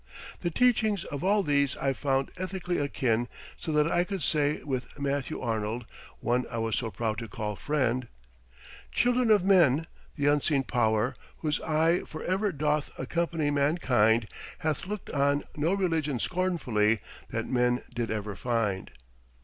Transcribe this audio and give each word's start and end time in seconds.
The 0.39 0.49
teachings 0.49 1.03
of 1.03 1.23
all 1.23 1.43
these 1.43 1.77
I 1.77 1.93
found 1.93 2.31
ethically 2.35 2.79
akin 2.79 3.27
so 3.55 3.71
that 3.73 3.85
I 3.85 4.03
could 4.03 4.23
say 4.23 4.63
with 4.63 4.99
Matthew 4.99 5.39
Arnold, 5.39 5.85
one 6.21 6.45
I 6.49 6.57
was 6.57 6.75
so 6.75 6.89
proud 6.89 7.19
to 7.19 7.27
call 7.27 7.55
friend: 7.55 8.07
"Children 8.91 9.29
of 9.29 9.43
men! 9.45 9.85
the 10.15 10.25
unseen 10.25 10.63
Power, 10.63 11.15
whose 11.41 11.61
eye 11.61 11.99
For 12.07 12.23
ever 12.23 12.51
doth 12.51 12.89
accompany 12.97 13.51
mankind 13.51 14.27
Hath 14.61 14.87
looked 14.87 15.11
on 15.11 15.43
no 15.55 15.73
religion 15.75 16.17
scornfully 16.17 16.97
That 17.29 17.45
men 17.45 17.83
did 17.93 18.09
ever 18.09 18.35
find. 18.35 18.89